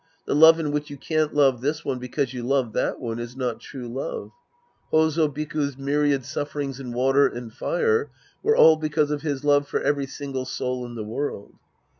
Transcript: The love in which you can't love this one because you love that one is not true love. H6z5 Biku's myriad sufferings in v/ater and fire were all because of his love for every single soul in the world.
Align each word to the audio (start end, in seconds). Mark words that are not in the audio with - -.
The 0.25 0.33
love 0.33 0.59
in 0.59 0.71
which 0.71 0.89
you 0.89 0.97
can't 0.97 1.31
love 1.31 1.61
this 1.61 1.85
one 1.85 1.99
because 1.99 2.33
you 2.33 2.41
love 2.41 2.73
that 2.73 2.99
one 2.99 3.19
is 3.19 3.37
not 3.37 3.59
true 3.59 3.87
love. 3.87 4.31
H6z5 4.91 5.31
Biku's 5.35 5.77
myriad 5.77 6.25
sufferings 6.25 6.79
in 6.79 6.91
v/ater 6.91 7.27
and 7.27 7.53
fire 7.53 8.09
were 8.41 8.57
all 8.57 8.77
because 8.77 9.11
of 9.11 9.21
his 9.21 9.43
love 9.43 9.67
for 9.67 9.79
every 9.79 10.07
single 10.07 10.45
soul 10.45 10.87
in 10.87 10.95
the 10.95 11.03
world. 11.03 11.53